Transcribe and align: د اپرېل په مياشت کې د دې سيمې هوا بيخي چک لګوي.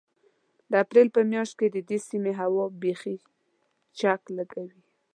د 0.71 0.73
اپرېل 0.83 1.07
په 1.15 1.21
مياشت 1.31 1.53
کې 1.59 1.67
د 1.71 1.77
دې 1.89 1.97
سيمې 2.07 2.33
هوا 2.39 2.65
بيخي 2.81 3.15
چک 3.97 4.21
لګوي. 4.37 4.79